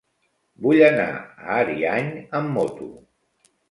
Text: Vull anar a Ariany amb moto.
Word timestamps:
Vull 0.67 0.81
anar 0.87 1.05
a 1.19 1.59
Ariany 1.59 2.13
amb 2.43 2.55
moto. 2.59 2.93